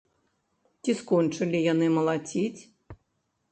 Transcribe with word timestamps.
Ці 0.83 0.91
скончылі 1.01 1.63
яны 1.73 1.93
малаціць? 1.99 2.61